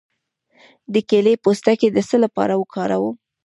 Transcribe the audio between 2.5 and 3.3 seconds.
وکاروم؟